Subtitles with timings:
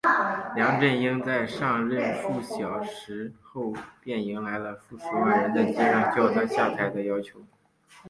[0.55, 3.71] 梁振英在上任数小时后
[4.03, 7.39] 便迎来数十万人在街上叫他下台的要求。